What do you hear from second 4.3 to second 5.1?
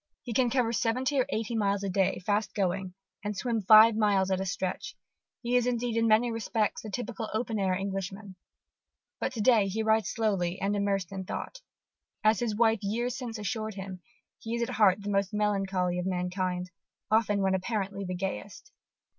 at a stretch: